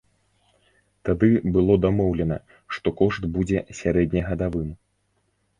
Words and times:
Тады 1.09 1.29
было 1.57 1.75
дамоўлена, 1.83 2.37
што 2.79 2.87
кошт 3.03 3.23
будзе 3.37 3.63
сярэднегадавым. 3.81 4.73